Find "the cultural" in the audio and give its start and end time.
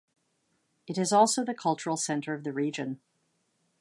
1.45-1.95